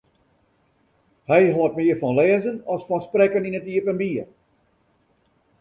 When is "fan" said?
1.99-2.17, 2.87-3.05